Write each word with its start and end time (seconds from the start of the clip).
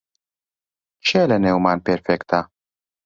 کێ 1.05 1.21
لەنێومان 1.31 1.79
پێرفێکتە؟ 1.85 2.39